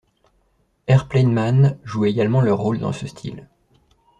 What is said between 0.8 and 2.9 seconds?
Airplane Man joue également leur rôle